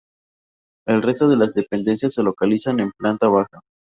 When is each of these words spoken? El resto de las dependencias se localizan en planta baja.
El 0.87 1.03
resto 1.03 1.27
de 1.27 1.37
las 1.37 1.53
dependencias 1.53 2.15
se 2.15 2.23
localizan 2.23 2.79
en 2.79 2.89
planta 2.97 3.27
baja. 3.27 3.59